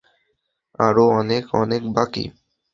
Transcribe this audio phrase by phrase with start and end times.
[0.79, 2.23] আরো অনেক অনেক বাকি!